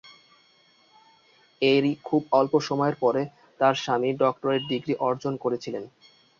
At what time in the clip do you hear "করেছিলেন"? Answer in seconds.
5.37-5.83